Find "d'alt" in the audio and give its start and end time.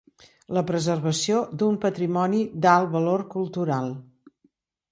2.67-2.91